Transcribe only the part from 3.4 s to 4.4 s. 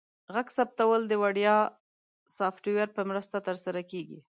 ترسره کیږي.